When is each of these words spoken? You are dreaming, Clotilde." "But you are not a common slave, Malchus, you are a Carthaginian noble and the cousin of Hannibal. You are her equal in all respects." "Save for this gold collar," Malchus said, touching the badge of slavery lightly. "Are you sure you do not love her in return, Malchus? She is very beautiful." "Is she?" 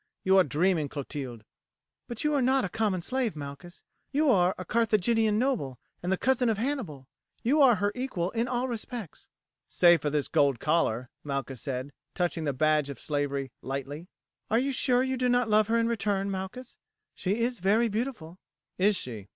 You 0.23 0.35
are 0.39 0.43
dreaming, 0.43 0.89
Clotilde." 0.89 1.43
"But 2.07 2.23
you 2.23 2.33
are 2.33 2.41
not 2.41 2.65
a 2.65 2.69
common 2.69 3.03
slave, 3.03 3.35
Malchus, 3.35 3.83
you 4.11 4.31
are 4.31 4.55
a 4.57 4.65
Carthaginian 4.65 5.37
noble 5.37 5.77
and 6.01 6.11
the 6.11 6.17
cousin 6.17 6.49
of 6.49 6.57
Hannibal. 6.57 7.07
You 7.43 7.61
are 7.61 7.75
her 7.75 7.91
equal 7.93 8.31
in 8.31 8.47
all 8.47 8.67
respects." 8.67 9.27
"Save 9.67 10.01
for 10.01 10.09
this 10.09 10.27
gold 10.27 10.59
collar," 10.59 11.11
Malchus 11.23 11.61
said, 11.61 11.93
touching 12.15 12.45
the 12.45 12.51
badge 12.53 12.89
of 12.89 12.99
slavery 12.99 13.51
lightly. 13.61 14.07
"Are 14.49 14.57
you 14.57 14.71
sure 14.71 15.03
you 15.03 15.17
do 15.17 15.29
not 15.29 15.51
love 15.51 15.67
her 15.67 15.77
in 15.77 15.87
return, 15.87 16.31
Malchus? 16.31 16.77
She 17.13 17.41
is 17.41 17.59
very 17.59 17.87
beautiful." 17.87 18.39
"Is 18.79 18.95
she?" 18.95 19.29